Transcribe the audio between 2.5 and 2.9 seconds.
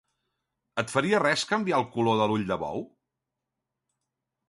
de bou?